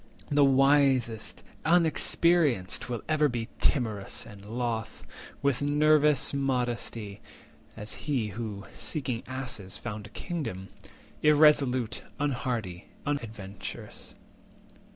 The 0.31 0.43
wisest, 0.43 1.43
unexperienced, 1.63 2.89
will 2.89 3.01
be 3.01 3.05
ever 3.07 3.29
240 3.29 3.47
Timorous, 3.59 4.25
and 4.25 4.43
loth, 4.43 5.05
with 5.43 5.61
novice 5.61 6.33
modesty 6.33 7.21
(As 7.77 7.93
he 8.09 8.29
who, 8.29 8.65
seeking 8.73 9.21
asses, 9.27 9.77
found 9.77 10.07
a 10.07 10.09
kingdom) 10.09 10.69
Irresolute, 11.21 12.01
unhardy, 12.19 12.85
unadventrous. 13.05 14.15